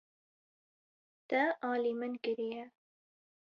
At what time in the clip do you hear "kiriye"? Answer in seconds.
2.23-2.63